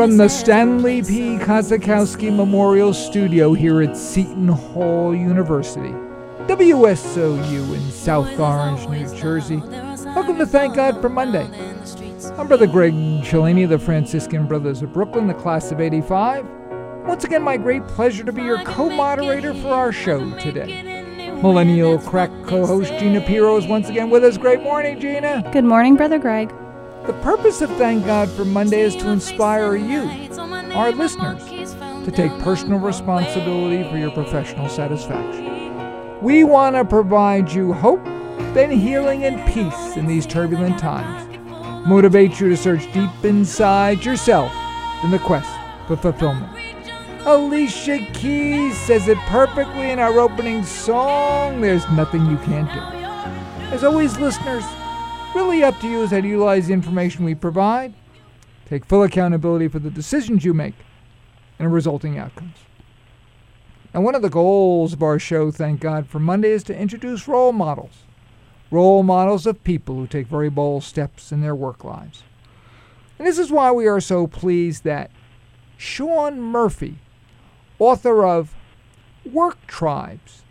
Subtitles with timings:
[0.00, 1.36] From the Stanley P.
[1.36, 5.90] Kosakowski Memorial Studio here at Seton Hall University,
[6.46, 9.58] WSOU in South Orange, New Jersey.
[9.58, 11.44] Welcome to Thank God for Monday.
[12.38, 16.46] I'm Brother Greg Cellini of the Franciscan Brothers of Brooklyn, the class of 85.
[17.06, 21.30] Once again, my great pleasure to be your co moderator for our show today.
[21.42, 24.38] Millennial crack co host Gina Pirro is once again with us.
[24.38, 25.46] Great morning, Gina.
[25.52, 26.50] Good morning, Brother Greg.
[27.06, 30.02] The purpose of Thank God for Monday is to inspire you,
[30.74, 31.42] our listeners,
[32.04, 36.20] to take personal responsibility for your professional satisfaction.
[36.20, 38.04] We want to provide you hope,
[38.54, 41.26] then healing and peace in these turbulent times.
[41.86, 44.52] Motivate you to search deep inside yourself
[45.02, 45.50] in the quest
[45.86, 46.52] for fulfillment.
[47.26, 52.80] Alicia Keys says it perfectly in our opening song There's Nothing You Can't Do.
[53.74, 54.64] As always, listeners,
[55.34, 57.94] really up to you as how to utilize the information we provide,
[58.66, 60.74] take full accountability for the decisions you make,
[61.58, 62.56] and resulting outcomes.
[63.92, 67.28] Now, one of the goals of our show, thank God, for Monday is to introduce
[67.28, 68.04] role models.
[68.70, 72.22] Role models of people who take very bold steps in their work lives.
[73.18, 75.10] And this is why we are so pleased that
[75.76, 76.98] Sean Murphy,
[77.78, 78.54] author of
[79.24, 80.42] Work Tribes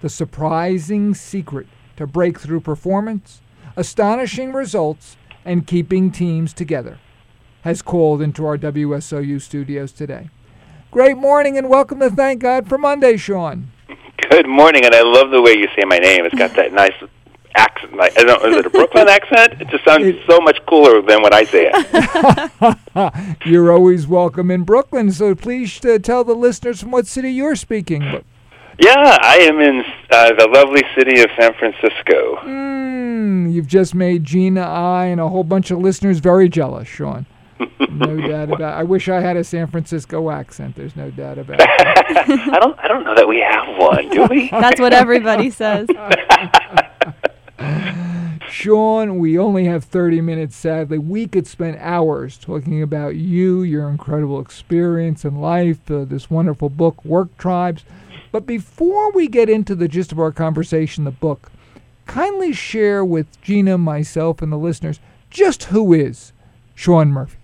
[0.00, 3.42] The Surprising Secret to Breakthrough Performance,
[3.78, 6.98] Astonishing Results, and Keeping Teams Together,
[7.60, 10.30] has called into our WSOU studios today.
[10.90, 13.70] Great morning and welcome to Thank God for Monday, Sean.
[14.30, 16.24] Good morning, and I love the way you say my name.
[16.24, 16.92] It's got that nice
[17.54, 17.94] accent.
[17.96, 19.62] Like, is it a Brooklyn accent?
[19.62, 23.38] It just sounds it, so much cooler than when I say it.
[23.46, 27.54] you're always welcome in Brooklyn, so please uh, tell the listeners from what city you're
[27.54, 28.24] speaking.
[28.78, 32.36] Yeah, I am in uh, the lovely city of San Francisco.
[32.44, 37.26] Mm, you've just made Gina, I, and a whole bunch of listeners very jealous, Sean.
[37.90, 38.74] no doubt about.
[38.74, 38.78] It.
[38.78, 40.76] I wish I had a San Francisco accent.
[40.76, 41.66] There's no doubt about it.
[41.68, 42.78] I don't.
[42.78, 44.10] I don't know that we have one.
[44.10, 44.48] Do we?
[44.52, 45.88] That's what everybody says.
[48.48, 50.98] Sean, we only have 30 minutes, sadly.
[50.98, 56.68] We could spend hours talking about you, your incredible experience in life, uh, this wonderful
[56.68, 57.84] book, Work Tribes.
[58.30, 61.50] But before we get into the gist of our conversation, the book,
[62.06, 65.00] kindly share with Gina, myself, and the listeners
[65.30, 66.32] just who is
[66.74, 67.36] Sean Murphy.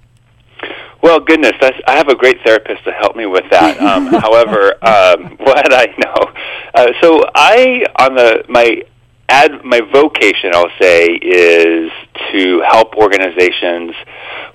[1.03, 3.79] Well, goodness, I have a great therapist to help me with that.
[3.79, 6.33] Um, however, um, what I know,
[6.75, 8.83] uh, so I on the my
[9.29, 11.91] ad, my vocation, I'll say, is
[12.33, 13.95] to help organizations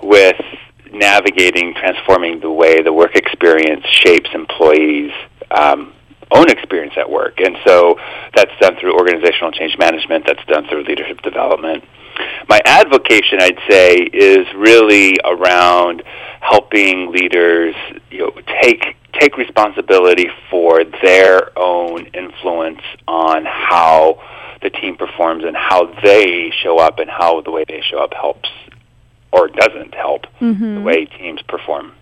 [0.02, 0.40] with
[0.92, 5.12] navigating, transforming the way the work experience shapes employees'
[5.52, 5.92] um,
[6.32, 7.40] own experience at work.
[7.40, 7.98] And so
[8.34, 11.84] that's done through organizational change management, that's done through leadership development.
[12.48, 16.02] My advocation, I'd say, is really around
[16.40, 17.74] helping leaders
[18.10, 18.32] you know,
[18.62, 24.20] take take responsibility for their own influence on how
[24.62, 28.14] the team performs and how they show up and how the way they show up
[28.14, 28.48] helps
[29.32, 30.76] or doesn't help mm-hmm.
[30.76, 31.92] the way teams perform.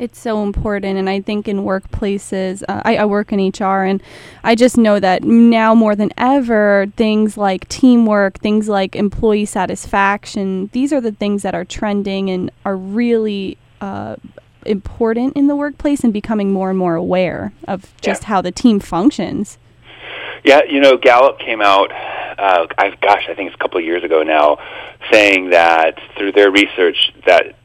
[0.00, 4.02] It's so important, and I think in workplaces, uh, I, I, work in HR, and
[4.42, 10.70] I just know that now more than ever, things like teamwork, things like employee satisfaction,
[10.72, 14.16] these are the things that are trending and are really uh,
[14.64, 18.28] important in the workplace and becoming more and more aware of just yeah.
[18.28, 19.58] how the team functions.
[20.44, 21.92] Yeah, you know, Gallup came out,
[22.38, 24.58] uh, I, gosh, I think it's a couple of years ago now,
[25.10, 27.56] saying that through their research that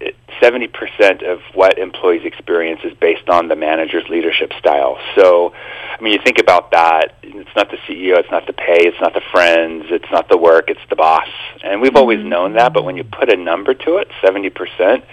[0.41, 4.97] 70% of what employees experience is based on the manager's leadership style.
[5.15, 7.15] So, I mean, you think about that.
[7.23, 10.37] It's not the CEO, it's not the pay, it's not the friends, it's not the
[10.37, 11.27] work, it's the boss.
[11.63, 12.29] And we've always mm-hmm.
[12.29, 15.03] known that, but when you put a number to it, 70%,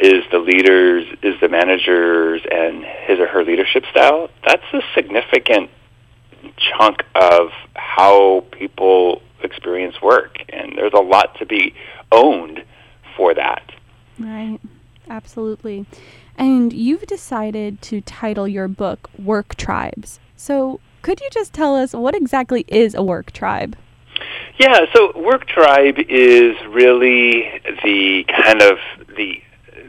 [0.00, 4.28] is the leaders, is the managers, and his or her leadership style.
[4.44, 5.70] That's a significant
[6.56, 11.74] chunk of how people experience work, and there's a lot to be
[12.10, 12.64] owned
[13.16, 13.72] for that.
[14.18, 14.60] Right,
[15.08, 15.86] absolutely.
[16.36, 20.18] And you've decided to title your book Work Tribes.
[20.36, 23.76] So, could you just tell us what exactly is a work tribe?
[24.58, 28.78] Yeah, so work tribe is really the kind of
[29.16, 29.40] the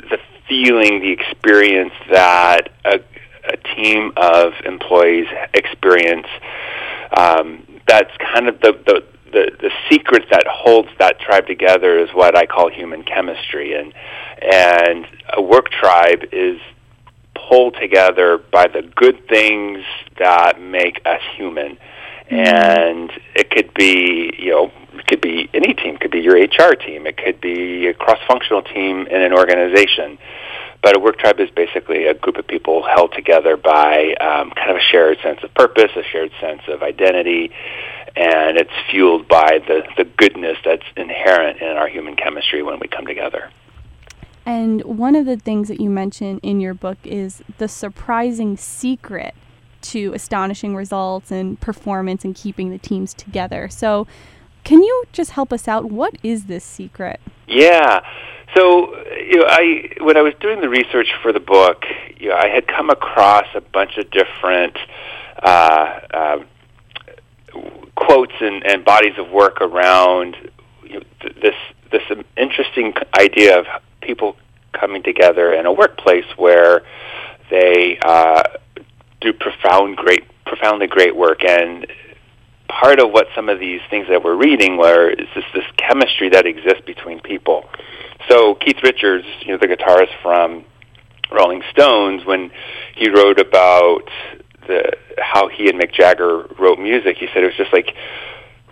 [0.09, 2.99] the feeling, the experience that a,
[3.47, 6.27] a team of employees experience.
[7.15, 12.09] Um, that's kind of the, the the the secret that holds that tribe together is
[12.13, 13.93] what I call human chemistry, and
[14.41, 16.59] and a work tribe is
[17.47, 19.83] pulled together by the good things
[20.17, 21.77] that make us human.
[22.29, 22.35] Mm-hmm.
[22.35, 25.95] And it could be, you know, it could be any team.
[25.95, 27.05] It could be your HR team.
[27.05, 30.17] It could be a cross-functional team in an organization
[30.85, 34.69] but a work tribe is basically a group of people held together by um, kind
[34.69, 37.49] of a shared sense of purpose, a shared sense of identity,
[38.15, 42.87] and it's fueled by the, the goodness that's inherent in our human chemistry when we
[42.87, 43.49] come together.
[44.45, 49.33] And one of the things that you mention in your book is the surprising secret
[49.81, 53.69] to astonishing results and performance and keeping the teams together.
[53.69, 54.05] So,
[54.63, 55.85] can you just help us out?
[55.85, 57.19] What is this secret?
[57.47, 58.01] Yeah.
[58.53, 61.83] So, you know, I when I was doing the research for the book,
[62.17, 64.77] you know, I had come across a bunch of different
[65.41, 66.43] uh, uh,
[67.95, 70.37] quotes and, and bodies of work around
[70.83, 71.55] you know, th- this
[71.91, 72.03] this
[72.37, 73.65] interesting idea of
[74.01, 74.37] people
[74.73, 76.81] coming together in a workplace where
[77.49, 78.43] they uh,
[79.21, 81.87] do profound great profoundly great work and
[82.67, 86.29] part of what some of these things that we're reading were is this this chemistry
[86.29, 87.65] that exists between people.
[88.29, 90.65] So Keith Richards, you know, the guitarist from
[91.31, 92.51] Rolling Stones, when
[92.95, 94.09] he wrote about
[94.67, 97.95] the how he and Mick Jagger wrote music, he said it was just like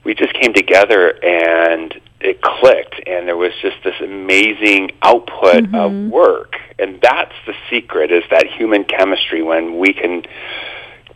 [0.03, 5.75] we just came together and it clicked and there was just this amazing output mm-hmm.
[5.75, 10.23] of work and that's the secret is that human chemistry when we can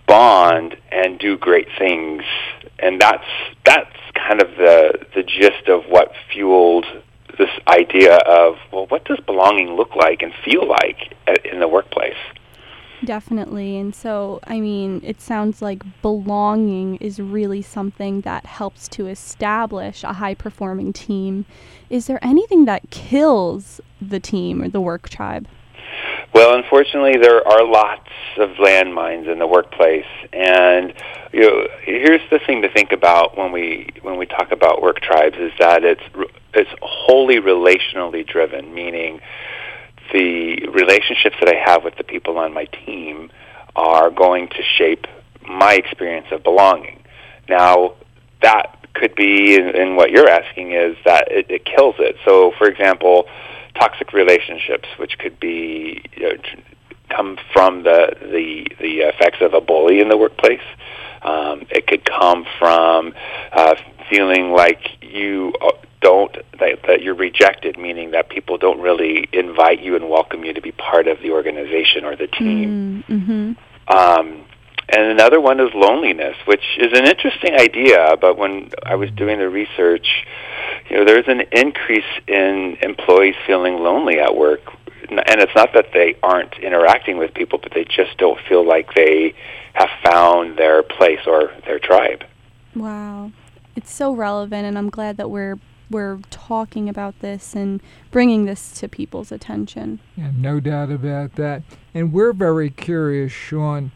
[0.07, 2.23] bond and do great things
[2.79, 3.25] and that's
[3.65, 6.85] that's kind of the the gist of what fueled
[7.37, 11.13] this idea of well what does belonging look like and feel like
[11.45, 12.17] in the workplace
[13.05, 13.77] Definitely.
[13.77, 20.03] And so, I mean, it sounds like belonging is really something that helps to establish
[20.03, 21.45] a high performing team.
[21.89, 25.47] Is there anything that kills the team or the work tribe?
[26.33, 30.93] Well, unfortunately, there are lots of landmines in the workplace, and
[31.33, 34.99] you know, here's the thing to think about when we when we talk about work
[34.99, 36.01] tribes is that it's
[36.53, 39.19] it's wholly relationally driven, meaning
[40.13, 43.31] the relationships that I have with the people on my team
[43.75, 45.05] are going to shape
[45.47, 47.03] my experience of belonging.
[47.49, 47.95] Now,
[48.41, 52.15] that could be, and what you're asking is that it, it kills it.
[52.25, 53.27] So, for example,
[53.79, 56.35] toxic relationships, which could be you know,
[57.09, 60.61] come from the the the effects of a bully in the workplace.
[61.21, 63.13] Um, it could come from
[63.51, 63.75] uh,
[64.09, 65.71] feeling like you uh,
[66.01, 70.53] don't that, that you're rejected, meaning that people don't really invite you and welcome you
[70.53, 73.03] to be part of the organization or the team.
[73.07, 73.97] Mm, mm-hmm.
[73.97, 74.45] Um,
[74.89, 78.15] and another one is loneliness, which is an interesting idea.
[78.19, 80.07] But when I was doing the research,
[80.89, 84.61] you know, there's an increase in employees feeling lonely at work,
[85.09, 88.93] and it's not that they aren't interacting with people, but they just don't feel like
[88.93, 89.33] they
[89.73, 92.23] have found their place or their tribe.
[92.75, 93.31] Wow,
[93.75, 95.57] it's so relevant, and I'm glad that we're
[95.89, 97.81] we're talking about this and
[98.11, 99.99] bringing this to people's attention.
[100.17, 101.63] Yeah, no doubt about that.
[101.93, 103.91] And we're very curious, Sean.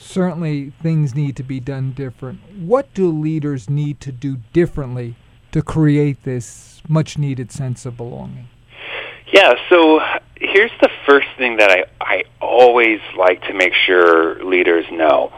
[0.00, 2.40] Certainly, things need to be done different.
[2.58, 5.14] What do leaders need to do differently
[5.52, 8.48] to create this much needed sense of belonging?
[9.32, 10.00] Yeah, so
[10.36, 15.32] here's the first thing that I, I always like to make sure leaders know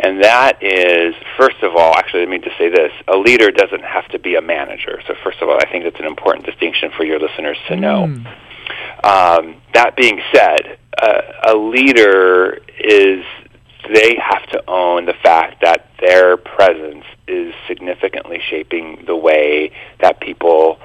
[0.00, 3.82] and that is, first of all, actually, let me just say this a leader doesn't
[3.82, 5.00] have to be a manager.
[5.06, 8.06] So, first of all, I think that's an important distinction for your listeners to know.
[8.06, 8.26] Mm.
[9.04, 13.24] Um, that being said, uh, a leader is,
[13.92, 20.20] they have to own the fact that their presence is significantly shaping the way that
[20.20, 20.78] people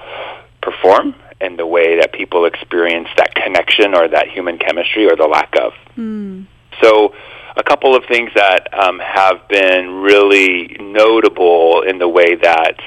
[0.61, 5.27] perform and the way that people experience that connection or that human chemistry or the
[5.27, 5.73] lack of.
[5.97, 6.47] Mm.
[6.81, 7.13] So,
[7.55, 12.79] a couple of things that um, have been really notable in the way that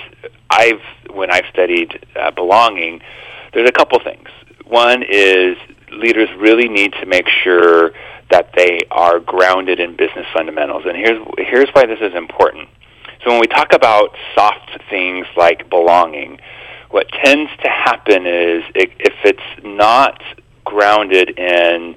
[0.51, 3.01] I've, when I've studied uh, belonging,
[3.53, 4.29] there's a couple things.
[4.65, 5.57] One is
[5.93, 7.93] leaders really need to make sure
[8.31, 12.69] that they are grounded in business fundamentals, and here's here's why this is important.
[13.25, 16.41] So when we talk about soft things like belonging,
[16.91, 20.23] what tends to happen is if it's not
[20.65, 21.97] grounded in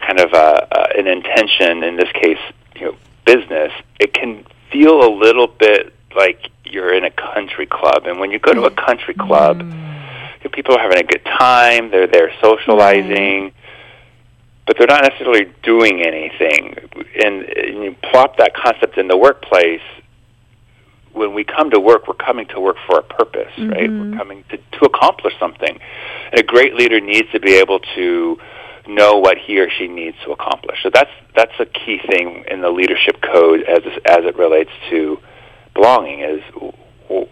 [0.00, 2.38] kind of a, a, an intention, in this case,
[2.74, 8.06] you know, business, it can feel a little bit like you're in a country club.
[8.06, 10.52] And when you go to a country club, mm.
[10.52, 13.52] people are having a good time, they're there socializing,
[14.66, 16.76] but they're not necessarily doing anything.
[17.22, 19.80] And, and you plop that concept in the workplace,
[21.12, 23.70] when we come to work, we're coming to work for a purpose, mm-hmm.
[23.70, 23.90] right?
[23.90, 25.78] We're coming to, to accomplish something.
[26.30, 28.38] And a great leader needs to be able to
[28.86, 30.78] know what he or she needs to accomplish.
[30.82, 35.18] So that's that's a key thing in the leadership code as as it relates to
[35.74, 36.40] belonging is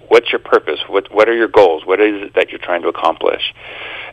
[0.09, 0.81] what's your purpose?
[0.89, 1.85] What what are your goals?
[1.85, 3.55] What is it that you're trying to accomplish?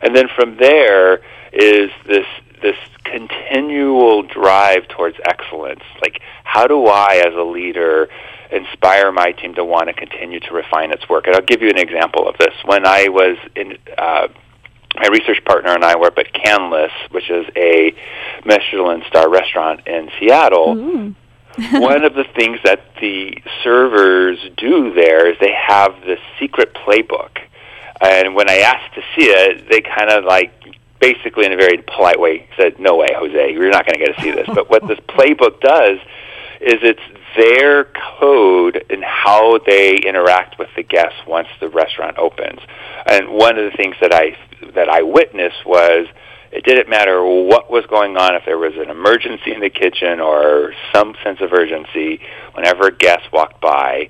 [0.02, 2.26] And then from there is this
[2.62, 5.82] this continual drive towards excellence.
[6.00, 8.08] Like, how do I, as a leader,
[8.50, 11.26] inspire my team to want to continue to refine its work?
[11.26, 12.54] And I'll give you an example of this.
[12.64, 14.28] When I was in, uh,
[14.94, 17.94] my research partner and I were up at Canlis, which is a
[18.44, 21.14] Michelin star restaurant in Seattle.
[21.72, 27.38] One of the things that the servers do there is they have this secret playbook.
[28.00, 30.50] And when I asked to see it, they kind of like
[31.02, 34.16] basically in a very polite way said, "No way, Jose, you're not going to get
[34.16, 35.98] to see this." but what this playbook does
[36.60, 37.02] is it's
[37.36, 37.84] their
[38.20, 42.60] code and how they interact with the guests once the restaurant opens.
[43.04, 44.36] And one of the things that I
[44.74, 46.06] that I witnessed was
[46.52, 50.20] it didn't matter what was going on if there was an emergency in the kitchen
[50.20, 52.20] or some sense of urgency
[52.52, 54.08] whenever a guest walked by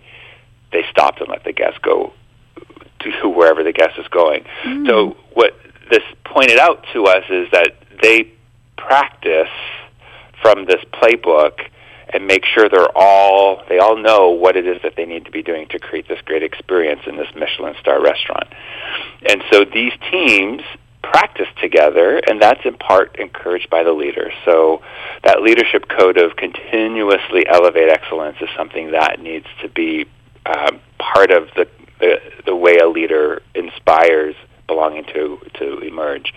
[0.73, 2.13] they stopped and let the guest go
[3.01, 4.87] to wherever the guest is going mm.
[4.87, 5.55] so what
[5.93, 8.33] this pointed out to us is that they
[8.77, 9.53] practice
[10.41, 11.61] from this playbook
[12.13, 15.31] and make sure they're all they all know what it is that they need to
[15.31, 18.49] be doing to create this great experience in this Michelin star restaurant.
[19.29, 20.63] And so these teams
[21.03, 24.31] practice together, and that's in part encouraged by the leader.
[24.45, 24.83] So
[25.25, 30.07] that leadership code of continuously elevate excellence is something that needs to be
[30.47, 31.69] um, part of the,
[32.01, 34.35] the the way a leader inspires
[34.73, 36.33] belonging to to emerge.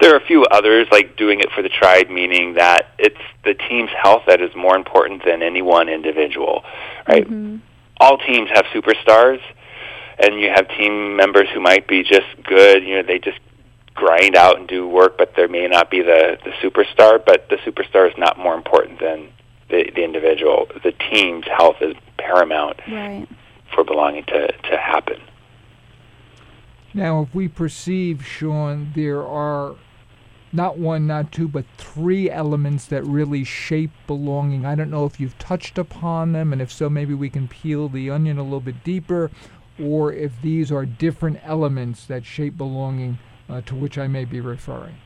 [0.00, 3.54] There are a few others like doing it for the tribe, meaning that it's the
[3.54, 6.64] team's health that is more important than any one individual.
[7.08, 7.24] Right?
[7.24, 7.56] Mm-hmm.
[8.00, 9.40] All teams have superstars,
[10.18, 12.82] and you have team members who might be just good.
[12.84, 13.38] You know, they just
[13.94, 17.24] grind out and do work, but there may not be the the superstar.
[17.24, 19.28] But the superstar is not more important than
[19.70, 20.66] the, the individual.
[20.82, 23.26] The team's health is paramount right.
[23.74, 25.20] for belonging to to happen.
[26.94, 29.76] Now, if we perceive, Sean, there are
[30.52, 34.64] not one, not two, but three elements that really shape belonging.
[34.64, 37.88] I don't know if you've touched upon them, and if so, maybe we can peel
[37.88, 39.30] the onion a little bit deeper,
[39.78, 43.18] or if these are different elements that shape belonging
[43.48, 44.96] uh, to which I may be referring.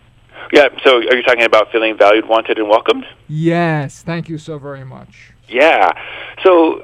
[0.53, 3.07] Yeah, so are you talking about feeling valued, wanted, and welcomed?
[3.29, 5.33] Yes, thank you so very much.
[5.49, 5.91] Yeah,
[6.43, 6.83] so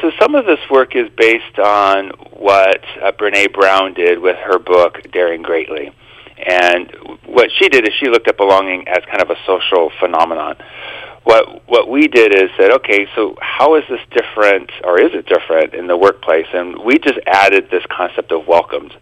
[0.00, 4.58] so some of this work is based on what uh, Brene Brown did with her
[4.58, 5.90] book Daring Greatly.
[6.46, 10.56] And what she did is she looked at belonging as kind of a social phenomenon.
[11.24, 15.26] What what we did is said, okay, so how is this different, or is it
[15.26, 16.46] different in the workplace?
[16.52, 18.94] And we just added this concept of welcomed,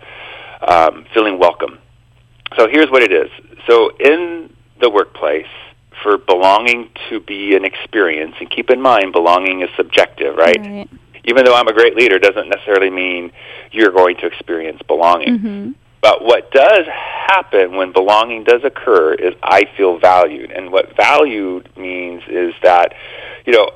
[0.67, 1.79] um, feeling welcome.
[2.57, 3.31] So here's what it is.
[3.69, 4.51] So in
[4.81, 5.47] the workplace,
[6.03, 10.59] for belonging to be an experience, and keep in mind, belonging is subjective, right?
[10.61, 10.91] right.
[11.25, 13.33] Even though I'm a great leader, doesn't necessarily mean
[13.73, 15.39] you're going to experience belonging.
[15.39, 15.71] Mm-hmm.
[16.01, 20.53] But what does happen when belonging does occur is I feel valued.
[20.53, 22.95] And what valued means is that,
[23.45, 23.71] you know,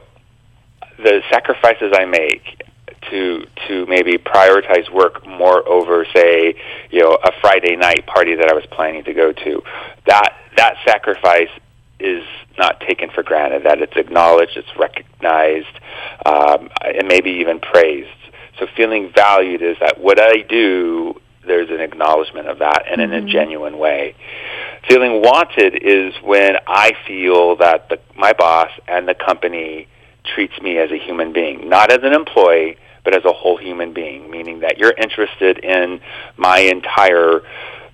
[0.99, 2.63] the sacrifices I make
[3.11, 6.55] to to maybe prioritize work more over say
[6.91, 9.63] you know a Friday night party that I was planning to go to
[10.07, 11.49] that that sacrifice
[12.01, 12.25] is
[12.59, 15.79] not taken for granted, that it's acknowledged, it's recognized,
[16.27, 18.09] um, and maybe even praised.
[18.59, 23.13] So feeling valued is that what I do, there's an acknowledgement of that and mm-hmm.
[23.13, 23.29] in a mm-hmm.
[23.29, 24.15] genuine way.
[24.89, 29.89] Feeling wanted is when I feel that the, my boss and the company
[30.35, 33.93] treats me as a human being, not as an employee, but as a whole human
[33.93, 36.01] being, meaning that you're interested in
[36.37, 37.41] my entire,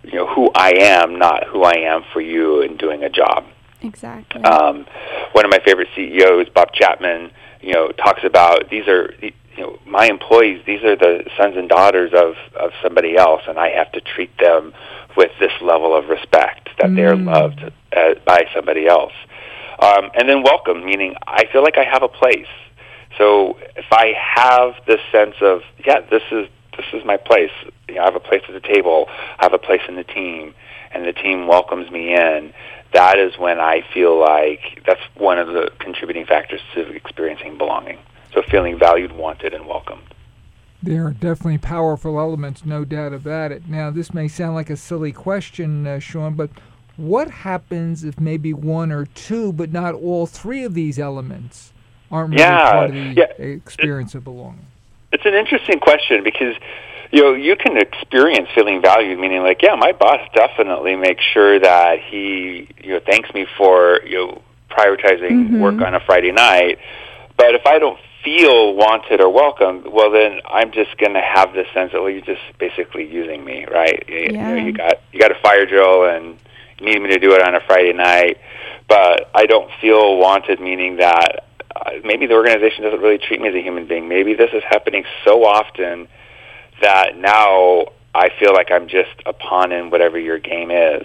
[0.02, 3.44] you know, who I am, not who I am for you in doing a job.
[3.86, 4.42] Exactly.
[4.42, 4.86] Um,
[5.32, 9.78] one of my favorite CEOs, Bob Chapman, you know, talks about these are you know
[9.86, 10.62] my employees.
[10.66, 14.36] These are the sons and daughters of of somebody else, and I have to treat
[14.38, 14.72] them
[15.16, 16.96] with this level of respect that mm.
[16.96, 17.60] they're loved
[17.96, 19.14] uh, by somebody else.
[19.78, 22.46] Um, and then welcome, meaning I feel like I have a place.
[23.18, 27.50] So if I have this sense of yeah, this is this is my place.
[27.88, 29.06] You know, I have a place at the table.
[29.08, 30.54] I have a place in the team,
[30.92, 32.52] and the team welcomes me in
[32.96, 37.98] that is when I feel like that's one of the contributing factors to experiencing belonging.
[38.32, 40.14] So feeling valued, wanted, and welcomed.
[40.82, 43.68] There are definitely powerful elements, no doubt about it.
[43.68, 46.48] Now, this may sound like a silly question, uh, Sean, but
[46.96, 51.74] what happens if maybe one or two, but not all three of these elements
[52.10, 53.44] aren't really yeah, part of the yeah.
[53.44, 54.66] experience of belonging?
[55.12, 56.54] It's an interesting question because
[57.16, 61.58] you know, you can experience feeling valued, meaning like, yeah, my boss definitely makes sure
[61.58, 65.60] that he, you know, thanks me for, you know, prioritizing mm-hmm.
[65.60, 66.78] work on a Friday night.
[67.38, 71.54] But if I don't feel wanted or welcome, well, then I'm just going to have
[71.54, 74.04] this sense that, well, you're just basically using me, right?
[74.06, 74.48] You, yeah.
[74.50, 76.38] you, know, you got you got a fire drill and
[76.78, 78.38] you need me to do it on a Friday night.
[78.88, 83.48] but I don't feel wanted, meaning that uh, maybe the organization doesn't really treat me
[83.48, 84.06] as a human being.
[84.06, 86.08] Maybe this is happening so often
[86.80, 91.04] that now I feel like I'm just a pawn in whatever your game is.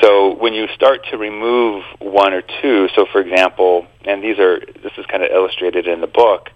[0.00, 4.60] So when you start to remove one or two, so for example, and these are
[4.60, 6.48] this is kind of illustrated in the book,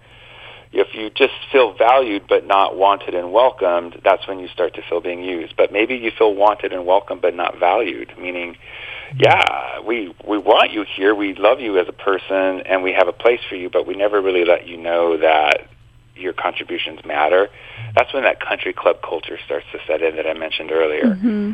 [0.71, 4.81] if you just feel valued but not wanted and welcomed, that's when you start to
[4.89, 5.55] feel being used.
[5.55, 9.19] But maybe you feel wanted and welcomed but not valued, meaning mm-hmm.
[9.19, 11.13] yeah, we we want you here.
[11.13, 13.69] We love you as a person, and we have a place for you.
[13.69, 15.67] But we never really let you know that
[16.15, 17.49] your contributions matter.
[17.95, 21.15] That's when that country club culture starts to set in that I mentioned earlier.
[21.15, 21.53] Mm-hmm.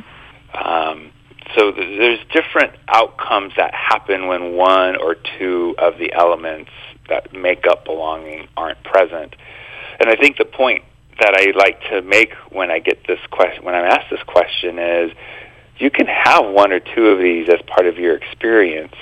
[0.67, 1.11] Um,
[1.55, 6.71] so th- there's different outcomes that happen when one or two of the elements
[7.07, 9.35] that make up belonging aren't present.
[9.99, 10.83] And I think the point
[11.19, 14.79] that I like to make when I get this question, when I'm asked this question,
[14.79, 15.11] is
[15.77, 18.93] you can have one or two of these as part of your experience,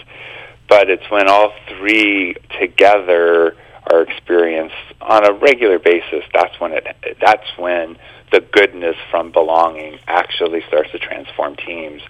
[0.70, 3.56] but it's when all three together
[3.92, 6.24] are experienced on a regular basis.
[6.34, 6.86] That's when it.
[7.22, 7.98] That's when
[8.32, 12.02] the goodness from belonging actually starts to transform teams,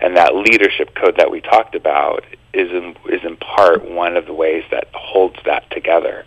[0.00, 4.26] and that leadership code that we talked about is in, is in part one of
[4.26, 6.24] the ways that holds that together.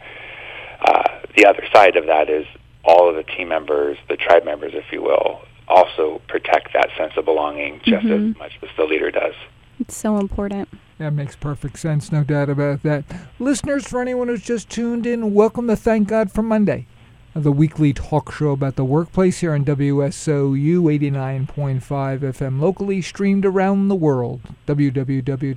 [0.81, 1.03] Uh,
[1.35, 2.45] the other side of that is
[2.83, 7.13] all of the team members, the tribe members, if you will, also protect that sense
[7.17, 8.31] of belonging just Mhm.
[8.31, 9.33] as much as the leader does.
[9.79, 10.69] It's so important.
[10.97, 13.03] That makes perfect sense, no doubt about that.
[13.37, 16.87] Listeners, for anyone who's just tuned in, welcome to Thank God for Monday,
[17.33, 23.89] the weekly talk show about the workplace here on WSOU 89.5 FM locally, streamed around
[23.89, 24.39] the world.
[24.67, 25.49] www.wsou.net.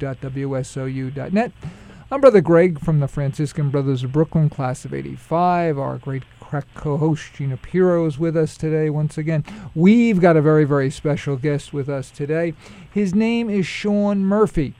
[2.11, 5.79] I'm Brother Greg from the Franciscan Brothers of Brooklyn, class of 85.
[5.79, 9.45] Our great crack co host Gina Piro is with us today once again.
[9.77, 12.55] We've got a very, very special guest with us today.
[12.93, 14.75] His name is Sean Murphy.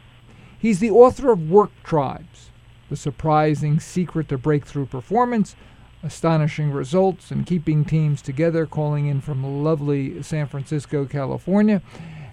[0.61, 2.51] He's the author of Work Tribes
[2.91, 5.55] The Surprising Secret to Breakthrough Performance,
[6.03, 11.81] Astonishing Results, and Keeping Teams Together, calling in from lovely San Francisco, California.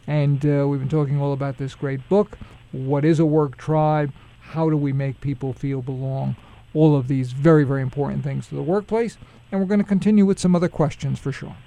[0.07, 2.39] And uh, we've been talking all about this great book.
[2.71, 4.11] What is a work tribe?
[4.41, 6.35] How do we make people feel belong?
[6.73, 9.19] All of these very, very important things to the workplace.
[9.51, 11.57] And we're going to continue with some other questions for Sean.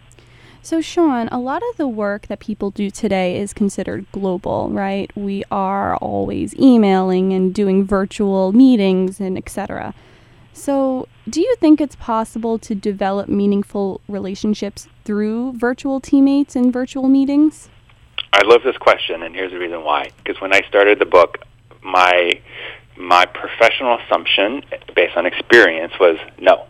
[0.60, 5.10] So, Sean, a lot of the work that people do today is considered global, right?
[5.16, 9.94] We are always emailing and doing virtual meetings and etc.
[10.52, 17.08] So, do you think it's possible to develop meaningful relationships through virtual teammates and virtual
[17.08, 17.68] meetings?
[18.32, 20.10] I love this question, and here's the reason why.
[20.18, 21.38] Because when I started the book,
[21.82, 22.40] my
[22.96, 24.62] my professional assumption,
[24.96, 26.66] based on experience, was no.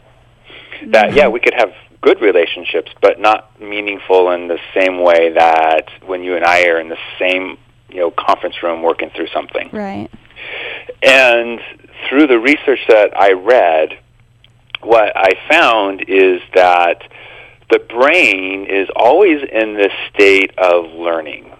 [0.89, 1.33] That yeah, mm-hmm.
[1.33, 6.37] we could have good relationships, but not meaningful in the same way that when you
[6.37, 7.59] and I are in the same
[7.89, 9.71] you know conference room working through something.
[9.73, 10.11] Right.
[11.03, 11.61] And
[12.09, 13.99] through the research that I read,
[14.83, 17.03] what I found is that
[17.71, 21.53] the brain is always in this state of learning.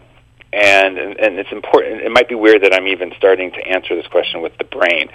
[0.51, 2.01] And, and it's important.
[2.01, 5.11] It might be weird that I'm even starting to answer this question with the brain,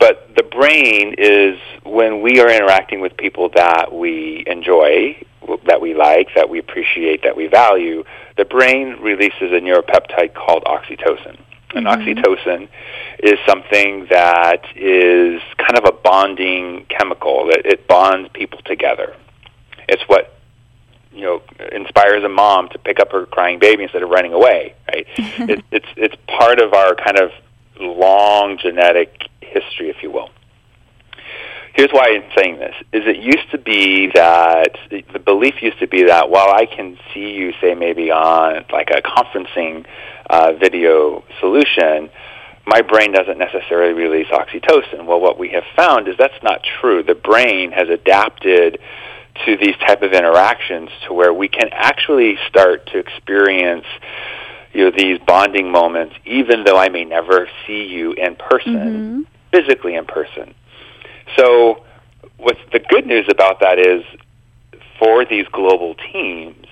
[0.00, 5.16] but the brain is when we are interacting with people that we enjoy,
[5.66, 8.02] that we like, that we appreciate, that we value.
[8.36, 11.36] The brain releases a neuropeptide called oxytocin.
[11.74, 12.18] And Mhm.
[12.18, 12.68] oxytocin
[13.20, 17.46] is something that is kind of a bonding chemical.
[17.46, 19.14] That it bonds people together.
[19.88, 20.31] It's what
[21.22, 24.74] you know inspires a mom to pick up her crying baby instead of running away.
[24.88, 25.06] Right?
[25.16, 27.30] it, it's it's part of our kind of
[27.78, 30.30] long genetic history, if you will.
[31.74, 35.86] Here's why I'm saying this: is it used to be that the belief used to
[35.86, 39.86] be that while I can see you, say maybe on like a conferencing
[40.28, 42.10] uh, video solution,
[42.66, 45.06] my brain doesn't necessarily release oxytocin.
[45.06, 47.04] Well, what we have found is that's not true.
[47.04, 48.78] The brain has adapted
[49.46, 53.86] to these type of interactions to where we can actually start to experience
[54.72, 59.26] you know these bonding moments even though I may never see you in person Mhm.
[59.52, 60.54] physically in person.
[61.36, 61.82] So
[62.38, 64.04] what's the good news about that is
[64.98, 66.66] for these global teams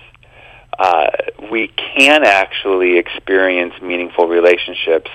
[0.79, 1.07] uh,
[1.51, 5.11] we can actually experience meaningful relationships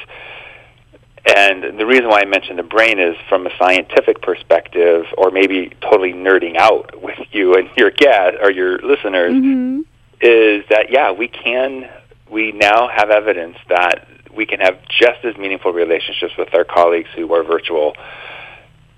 [1.26, 5.72] and the reason why I mentioned the brain is from a scientific perspective, or maybe
[5.80, 9.84] totally nerding out with you and your guest or your listeners, Mhm.
[10.20, 11.88] is that yeah, we can.
[12.30, 17.08] We now have evidence that we can have just as meaningful relationships with our colleagues
[17.14, 17.96] who are virtual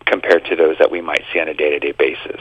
[0.06, 2.40] compared to those that we might see on a day-to-day basis.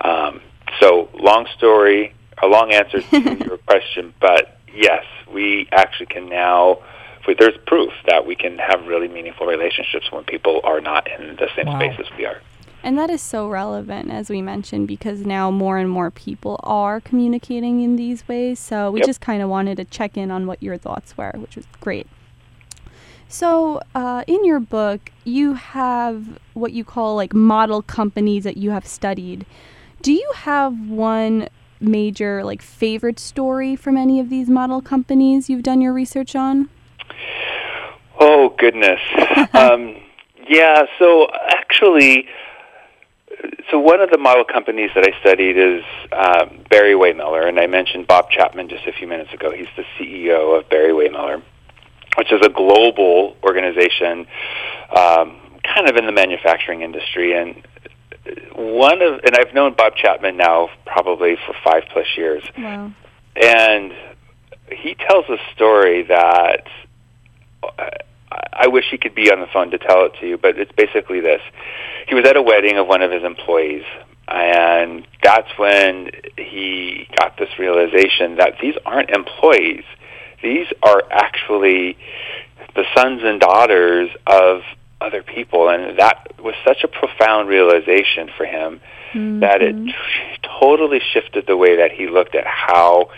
[0.00, 0.40] Um,
[0.80, 6.78] so, long story, a long answer to your question, but yes, we actually can now
[7.32, 11.48] there's proof that we can have really meaningful relationships when people are not in the
[11.56, 11.78] same wow.
[11.78, 12.40] space as we are.
[12.82, 17.00] And that is so relevant, as we mentioned, because now more and more people are
[17.00, 18.58] communicating in these ways.
[18.58, 19.06] So we yep.
[19.06, 22.06] just kind of wanted to check in on what your thoughts were, which was great.
[23.26, 28.70] So, uh, in your book, you have what you call like model companies that you
[28.70, 29.46] have studied.
[30.02, 31.48] Do you have one
[31.80, 36.68] major like favorite story from any of these model companies you've done your research on?
[38.18, 39.00] Oh goodness.
[39.54, 39.96] um,
[40.48, 40.82] yeah.
[40.98, 42.28] So actually,
[43.70, 47.66] so one of the model companies that I studied is um, Barry Wehmiller, and I
[47.66, 49.50] mentioned Bob Chapman just a few minutes ago.
[49.50, 51.42] He's the CEO of Barry Wehmiller
[52.16, 54.26] which is a global organization,
[54.94, 57.36] um, kind of in the manufacturing industry.
[57.36, 57.66] And
[58.54, 62.44] one of, and I've known Bob Chapman now probably for five plus years.
[62.56, 62.92] Wow.
[63.36, 63.92] And
[64.70, 66.66] he tells a story that
[68.52, 70.72] I wish he could be on the phone to tell it to you, but it's
[70.72, 71.40] basically this.
[72.08, 73.84] He was at a wedding of one of his employees,
[74.28, 79.84] and that's when he got this realization that these aren't employees
[80.44, 81.96] these are actually
[82.76, 84.60] the sons and daughters of
[85.00, 88.80] other people and that was such a profound realization for him
[89.12, 89.40] mm-hmm.
[89.40, 89.94] that it t-
[90.60, 93.10] totally shifted the way that he looked at how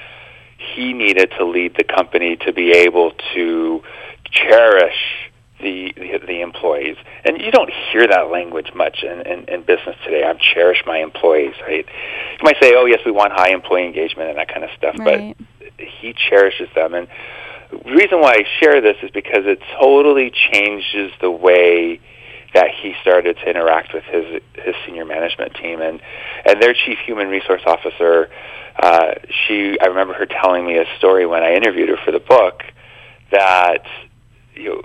[0.58, 3.82] he needed to lead the company to be able to
[4.30, 6.96] cherish the, the the employees.
[7.24, 10.22] And you don't hear that language much in, in, in business today.
[10.24, 11.86] I cherish my employees, right?
[11.86, 14.96] You might say, "Oh, yes, we want high employee engagement and that kind of stuff,"
[14.98, 15.36] right.
[15.38, 16.94] but he cherishes them.
[16.94, 17.08] And
[17.70, 22.00] the reason why I share this is because it totally changes the way
[22.54, 26.00] that he started to interact with his his senior management team and
[26.44, 28.30] and their chief human resource officer.
[28.78, 32.20] Uh, she, I remember her telling me a story when I interviewed her for the
[32.20, 32.62] book
[33.30, 33.84] that
[34.54, 34.82] you know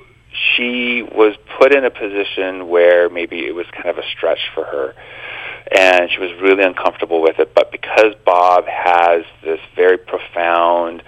[0.56, 4.64] she was put in a position where maybe it was kind of a stretch for
[4.64, 4.96] her
[5.72, 7.54] and she was really uncomfortable with it.
[7.54, 11.04] But because Bob has this very profound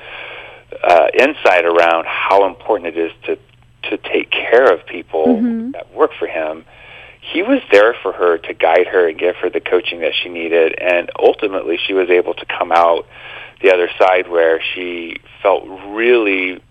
[0.83, 3.37] uh, insight around how important it is to
[3.89, 5.71] to take care of people mm-hmm.
[5.71, 6.63] that work for him,
[7.31, 10.29] he was there for her to guide her and give her the coaching that she
[10.29, 10.75] needed.
[10.79, 13.07] And ultimately, she was able to come out
[13.61, 16.61] the other side where she felt really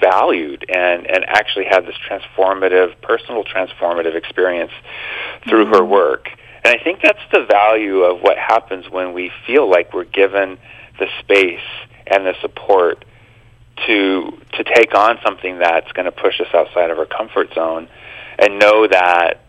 [0.00, 4.72] valued and and actually had this transformative personal transformative experience
[5.48, 5.74] through mm-hmm.
[5.74, 6.28] her work
[6.64, 10.58] and I think that's the value of what happens when we feel like we're given
[10.98, 11.60] the space
[12.06, 13.04] and the support
[13.86, 17.88] to to take on something that's going to push us outside of our comfort zone
[18.38, 19.45] and know that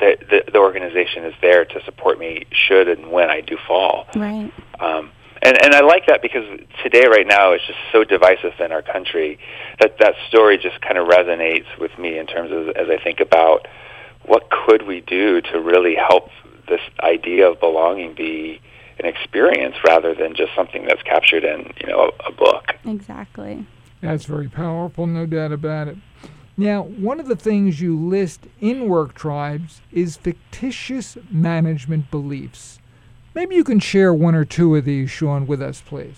[0.00, 4.06] the, the, the organization is there to support me should and when I do fall.
[4.14, 4.52] Right.
[4.78, 5.10] Um,
[5.42, 6.44] and and I like that because
[6.82, 9.38] today, right now, it's just so divisive in our country
[9.80, 13.20] that that story just kind of resonates with me in terms of as I think
[13.20, 13.68] about
[14.24, 16.30] what could we do to really help
[16.68, 18.60] this idea of belonging be
[18.98, 22.74] an experience rather than just something that's captured in you know a, a book.
[22.84, 23.66] Exactly.
[24.00, 25.96] That's very powerful, no doubt about it.
[26.56, 32.78] Now, one of the things you list in Work Tribes is fictitious management beliefs.
[33.34, 36.16] Maybe you can share one or two of these, Sean, with us, please.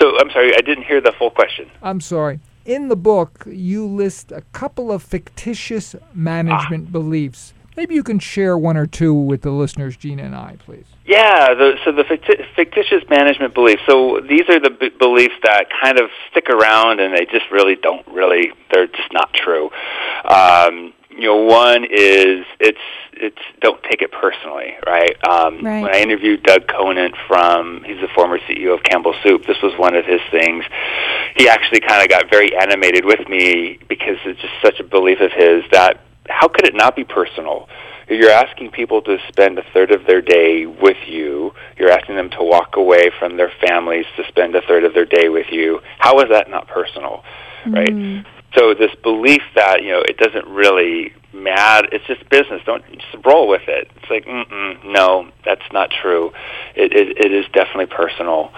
[0.00, 1.70] So, I'm sorry, I didn't hear the full question.
[1.82, 6.92] I'm sorry in the book, you list a couple of fictitious management ah.
[6.92, 7.54] beliefs.
[7.76, 10.86] Maybe you can share one or two with the listeners, Gina and I, please.
[11.04, 13.82] Yeah, the, so the ficti- fictitious management beliefs.
[13.88, 17.74] So these are the b- beliefs that kind of stick around, and they just really
[17.74, 18.52] don't really.
[18.72, 19.70] They're just not true.
[20.24, 22.78] Um, you know, one is it's
[23.14, 25.16] it's don't take it personally, right?
[25.28, 25.82] Um, right.
[25.82, 29.44] When I interviewed Doug Conant from, he's the former CEO of Campbell Soup.
[29.46, 30.64] This was one of his things.
[31.36, 35.20] He actually kind of got very animated with me because it's just such a belief
[35.20, 37.68] of his that how could it not be personal?
[38.12, 41.52] You're asking people to spend a third of their day with you.
[41.78, 45.06] You're asking them to walk away from their families to spend a third of their
[45.06, 45.80] day with you.
[45.98, 47.24] How is that not personal,
[47.66, 47.88] right?
[47.88, 48.24] Mm.
[48.56, 52.60] So this belief that you know it doesn't really matter, it's just business.
[52.64, 53.90] Don't just roll with it.
[53.96, 56.32] It's like, Mm-mm, no, that's not true.
[56.74, 58.50] It, it, it is definitely personal.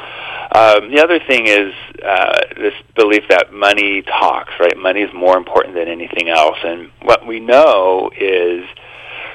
[0.53, 1.73] Um, the other thing is
[2.05, 4.53] uh, this belief that money talks.
[4.59, 6.59] Right, money is more important than anything else.
[6.64, 8.64] And what we know is,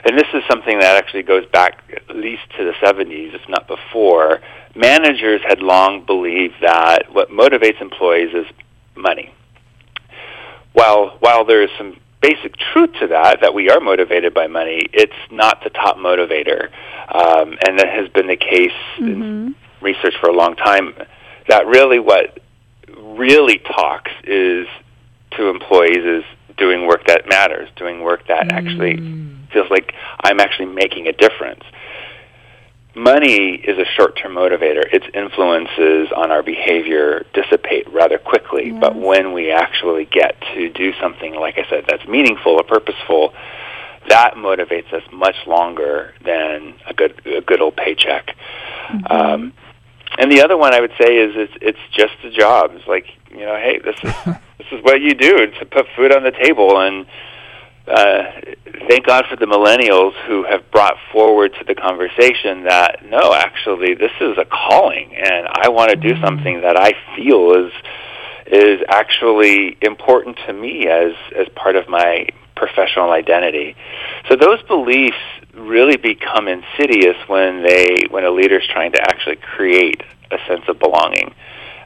[0.05, 3.67] and this is something that actually goes back at least to the 70s, if not
[3.67, 4.39] before.
[4.75, 8.45] Managers had long believed that what motivates employees is
[8.95, 9.33] money
[10.73, 14.81] while while there is some basic truth to that, that we are motivated by money,
[14.91, 16.69] it's not the top motivator.
[17.13, 19.21] Um, and that has been the case mm-hmm.
[19.21, 20.93] in research for a long time.
[21.47, 22.39] That really what
[22.97, 24.67] really talks is
[25.31, 26.23] to employees is
[26.57, 28.51] doing work that matters, doing work that mm.
[28.51, 28.97] actually
[29.51, 31.63] feels like I'm actually making a difference.
[32.95, 34.83] Money is a short-term motivator.
[34.91, 38.71] Its influences on our behavior dissipate rather quickly.
[38.71, 38.77] Yes.
[38.81, 43.33] But when we actually get to do something, like I said, that's meaningful or purposeful,
[44.09, 48.35] that motivates us much longer than a good a good old paycheck.
[48.87, 49.11] Mm-hmm.
[49.11, 49.53] Um,
[50.17, 52.71] and the other one I would say is it's it's just a job.
[52.73, 54.13] It's like you know, hey, this is
[54.57, 57.05] this is what you do to put food on the table, and
[57.89, 58.23] uh,
[58.87, 63.95] thank God for the millennials who have brought forward to the conversation that no, actually,
[63.95, 66.23] this is a calling, and I want to do mm-hmm.
[66.23, 67.73] something that I feel is
[68.51, 73.75] is actually important to me as as part of my professional identity.
[74.27, 75.17] So those beliefs
[75.53, 80.63] really become insidious when they when a leader is trying to actually create a sense
[80.67, 81.33] of belonging,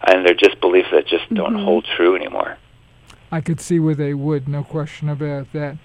[0.06, 1.36] and they're just beliefs that just mm-hmm.
[1.36, 2.58] don't hold true anymore.
[3.32, 5.78] I could see where they would, no question about that.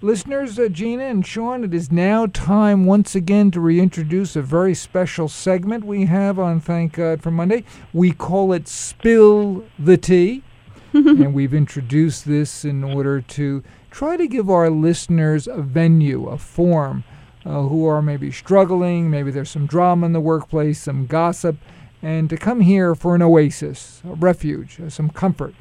[0.00, 4.72] Listeners, uh, Gina and Sean, it is now time once again to reintroduce a very
[4.72, 7.64] special segment we have on Thank God for Monday.
[7.92, 10.44] We call it Spill the Tea.
[10.92, 16.38] and we've introduced this in order to try to give our listeners a venue, a
[16.38, 17.02] forum,
[17.44, 21.56] uh, who are maybe struggling, maybe there's some drama in the workplace, some gossip,
[22.02, 25.56] and to come here for an oasis, a refuge, uh, some comfort.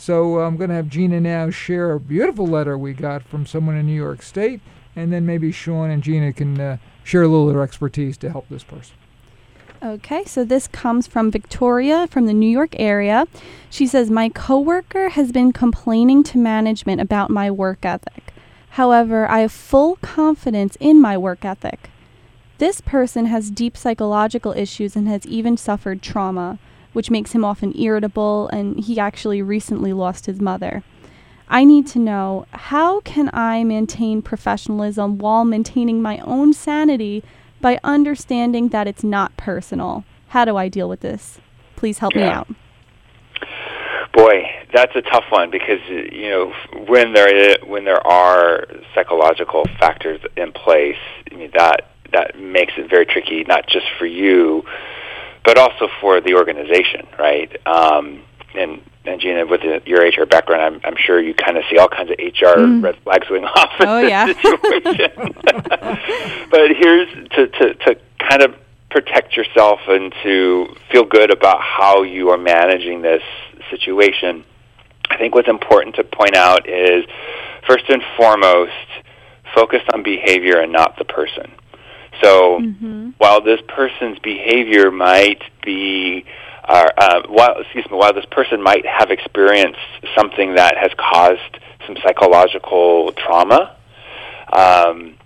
[0.00, 3.44] So uh, I'm going to have Gina now share a beautiful letter we got from
[3.44, 4.62] someone in New York State,
[4.96, 8.30] and then maybe Sean and Gina can uh, share a little of their expertise to
[8.30, 8.96] help this person.
[9.82, 13.26] Okay, so this comes from Victoria from the New York area.
[13.68, 18.32] She says, My coworker has been complaining to management about my work ethic.
[18.70, 21.90] However, I have full confidence in my work ethic.
[22.56, 26.58] This person has deep psychological issues and has even suffered trauma,
[26.92, 30.82] which makes him often irritable, and he actually recently lost his mother.
[31.48, 37.24] I need to know how can I maintain professionalism while maintaining my own sanity
[37.60, 40.04] by understanding that it's not personal.
[40.28, 41.38] How do I deal with this?
[41.74, 42.20] Please help yeah.
[42.20, 42.48] me out.
[44.12, 46.52] Boy, that's a tough one because uh, you know
[46.86, 50.98] when there is, when there are psychological factors in place,
[51.30, 54.64] I mean, that that makes it very tricky, not just for you,
[55.44, 57.50] but also for the organization, right?
[57.66, 58.22] Um,
[58.54, 61.78] and and Gina, with the, your HR background, I'm, I'm sure you kind of see
[61.78, 62.82] all kinds of HR mm.
[62.82, 64.26] red flags going off in oh, this yeah.
[64.42, 65.34] situation.
[66.50, 68.54] but here's to, to, to kind of
[68.90, 73.22] protect yourself and to feel good about how you are managing this
[73.70, 74.44] situation.
[75.08, 77.04] I think what's important to point out is
[77.66, 78.72] first and foremost,
[79.54, 81.52] focus on behavior and not the person.
[82.22, 83.10] So mm-hmm.
[83.18, 86.24] while this person's behavior might be
[86.64, 89.78] are, uh, while excuse me, while this person might have experienced
[90.16, 93.76] something that has caused some psychological trauma,
[94.52, 95.16] um,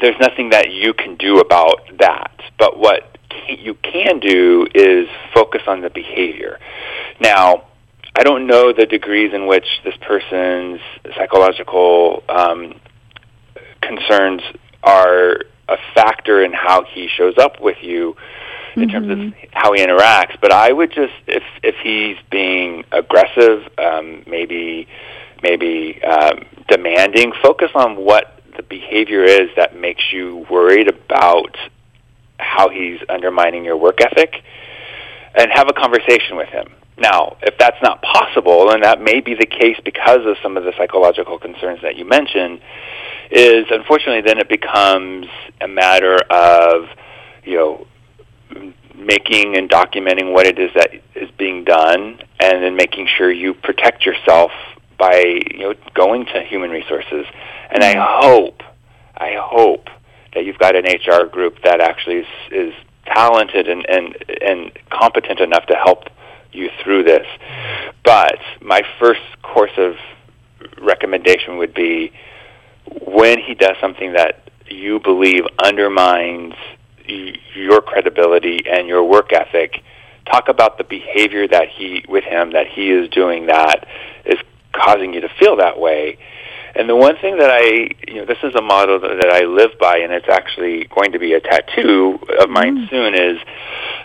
[0.00, 2.32] there's nothing that you can do about that.
[2.58, 6.58] But what you can do is focus on the behavior.
[7.20, 7.64] Now,
[8.16, 10.80] I don't know the degrees in which this person's
[11.16, 12.80] psychological um,
[13.80, 14.42] concerns
[14.82, 15.38] are
[15.70, 18.16] a factor in how he shows up with you
[18.76, 18.90] in mm-hmm.
[18.90, 19.46] terms of mm-hmm.
[19.52, 20.38] how he interacts.
[20.40, 24.88] But I would just if if he's being aggressive, um, maybe
[25.42, 31.56] maybe um, demanding, focus on what the behavior is that makes you worried about
[32.38, 34.42] how he's undermining your work ethic,
[35.34, 36.68] and have a conversation with him.
[37.00, 40.64] Now, if that's not possible, and that may be the case because of some of
[40.64, 42.60] the psychological concerns that you mentioned,
[43.30, 45.26] is unfortunately then it becomes
[45.60, 46.88] a matter of
[47.44, 47.86] you know
[48.94, 53.54] making and documenting what it is that is being done, and then making sure you
[53.54, 54.50] protect yourself
[54.98, 57.24] by you know going to human resources.
[57.70, 58.62] And I hope,
[59.16, 59.88] I hope
[60.34, 62.74] that you've got an HR group that actually is, is
[63.06, 66.04] talented and, and and competent enough to help
[66.52, 67.26] you through this.
[68.04, 69.94] But my first course of
[70.80, 72.12] recommendation would be
[73.06, 76.54] when he does something that you believe undermines
[77.54, 79.82] your credibility and your work ethic.
[80.26, 83.86] Talk about the behavior that he with him that he is doing that
[84.24, 84.38] is
[84.72, 86.18] causing you to feel that way.
[86.74, 89.44] And the one thing that I, you know, this is a motto that, that I
[89.44, 92.90] live by, and it's actually going to be a tattoo of mine mm.
[92.90, 93.14] soon.
[93.14, 93.38] Is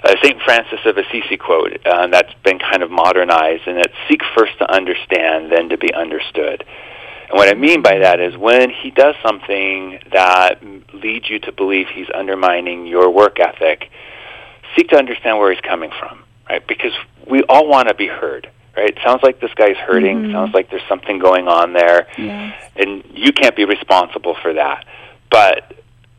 [0.04, 4.21] a Saint Francis of Assisi quote uh, that's been kind of modernized, and it's "Seek
[4.36, 6.65] first to understand, then to be understood."
[7.30, 10.60] And what I mean by that is when he does something that
[10.93, 13.89] leads you to believe he's undermining your work ethic,
[14.75, 16.65] seek to understand where he's coming from, right?
[16.67, 16.91] Because
[17.28, 18.49] we all want to be heard.
[18.75, 18.97] Right?
[19.03, 20.23] Sounds like this guy's hurting.
[20.25, 20.31] Mhm.
[20.31, 22.53] Sounds like there's something going on there, Yes.
[22.75, 24.85] and you can't be responsible for that.
[25.29, 25.73] But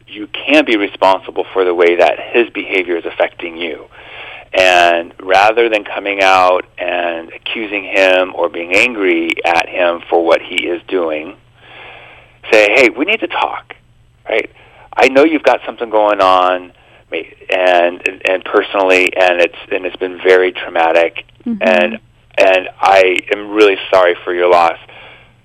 [0.09, 3.87] you can be responsible for the way that his behavior is affecting you.
[4.53, 10.41] And rather than coming out and accusing him or being angry at him for what
[10.41, 11.37] he is doing,
[12.51, 13.75] say, "Hey, we need to talk."
[14.29, 14.51] Right?
[14.97, 16.73] I know you've got something going on,
[17.51, 21.59] and and personally, and it's and it's been very traumatic, Mhm.
[21.61, 21.99] and
[22.39, 24.79] and I am really sorry for your loss.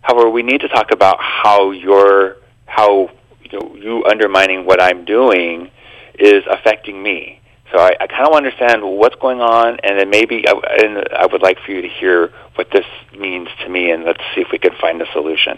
[0.02, 3.10] However, we need to talk about how your how
[3.44, 5.70] you know you undermining what I'm doing
[6.18, 7.40] is affecting me.
[7.72, 10.52] So I, I kind of understand what's going on, and then maybe I,
[10.84, 12.86] and I would like for you to hear what this
[13.18, 15.58] means to me, and let's see if we can find a solution.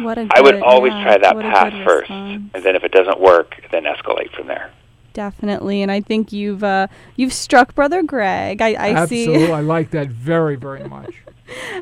[0.00, 2.92] What a good, I would always yeah, try that path first, and then if it
[2.92, 4.72] doesn't work, then escalate from there.
[5.18, 8.62] Definitely, and I think you've uh, you've struck Brother Greg.
[8.62, 9.46] I, I Absolutely.
[9.46, 9.52] see.
[9.52, 11.12] I like that very, very much.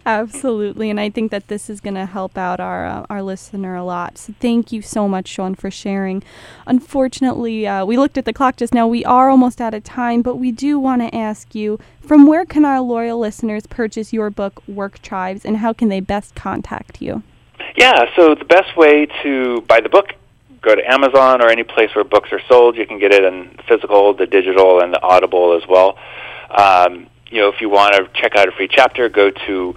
[0.07, 3.77] Absolutely, and I think that this is going to help out our uh, our listener
[3.77, 4.17] a lot.
[4.17, 6.23] So thank you so much, Shawn, for sharing.
[6.67, 8.87] Unfortunately, uh, we looked at the clock just now.
[8.87, 12.47] We are almost out of time, but we do want to ask you: from where
[12.47, 17.03] can our loyal listeners purchase your book, Work Tribes, and how can they best contact
[17.03, 17.23] you?
[17.77, 20.15] Yeah, so the best way to buy the book,
[20.67, 22.77] go to Amazon or any place where books are sold.
[22.77, 25.97] You can get it in physical, the digital, and the Audible as well.
[26.51, 29.75] Um, you know, if you want to check out a free chapter, go to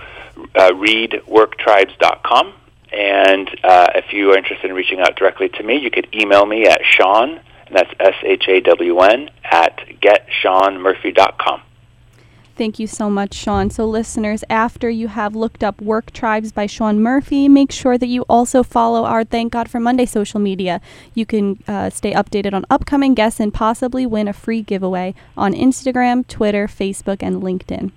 [0.55, 2.53] uh, readworktribes.com.
[2.91, 6.45] And uh, if you are interested in reaching out directly to me, you could email
[6.45, 11.61] me at Shawn, and that's S H A W N, at getseanmurphy.com.
[12.59, 13.69] Thank you so much, Shawn.
[13.69, 18.07] So, listeners, after you have looked up Work Tribes by Shawn Murphy, make sure that
[18.07, 20.81] you also follow our Thank God for Monday social media.
[21.13, 25.53] You can uh, stay updated on upcoming guests and possibly win a free giveaway on
[25.53, 27.93] Instagram, Twitter, Facebook, and LinkedIn.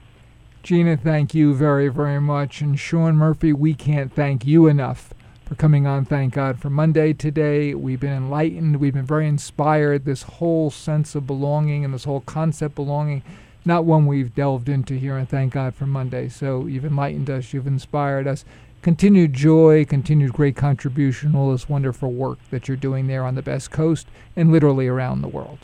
[0.63, 2.61] Gina, thank you very, very much.
[2.61, 5.13] And Shawn Murphy, we can't thank you enough
[5.45, 7.75] for coming on Thank God for Monday today.
[7.75, 8.77] We've been enlightened.
[8.77, 10.05] We've been very inspired.
[10.05, 13.25] This whole sense of belonging and this whole concept belonging,
[13.65, 16.29] not one we've delved into here and Thank God for Monday.
[16.29, 17.53] So you've enlightened us.
[17.53, 18.45] You've inspired us.
[18.83, 23.43] Continued joy, continued great contribution, all this wonderful work that you're doing there on the
[23.43, 25.61] Best Coast and literally around the world.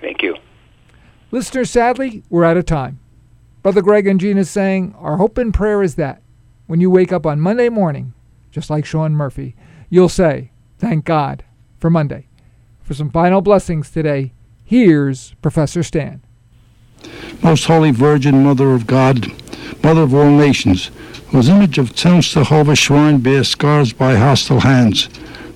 [0.00, 0.36] Thank you.
[1.30, 2.98] Listeners, sadly, we're out of time.
[3.62, 6.20] Brother Greg and Gina saying, Our hope and prayer is that
[6.66, 8.12] when you wake up on Monday morning,
[8.50, 9.54] just like Shawn Murphy,
[9.88, 11.44] you'll say, Thank God
[11.78, 12.26] for Monday.
[12.82, 14.32] For some final blessings today,
[14.64, 16.22] here's Professor Stan.
[17.42, 19.26] Most Holy Virgin, Mother of God,
[19.82, 20.90] Mother of all nations,
[21.30, 25.08] whose image of Częstochowa shrine bears scars by hostile hands,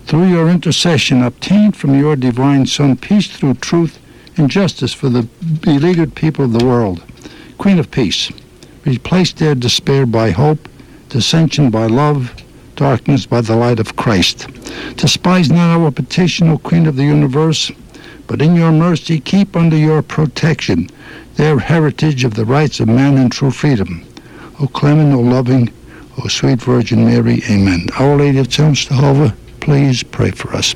[0.06, 3.98] through your intercession obtained from your divine Son peace through truth
[4.36, 5.22] and justice for the
[5.60, 7.02] beleaguered people of the world.
[7.58, 8.32] Queen of Peace,
[8.84, 10.68] replace their despair by hope,
[11.08, 12.34] dissension by love,
[12.74, 14.48] darkness by the light of Christ.
[14.96, 17.70] Despise not our petition, O Queen of the universe,
[18.26, 20.88] but in your mercy keep under your protection
[21.36, 24.04] their heritage of the rights of man and true freedom.
[24.58, 25.70] O clement, O loving,
[26.22, 27.86] O sweet Virgin Mary, Amen.
[27.98, 30.74] Our Lady of Częstochowa, please pray for us.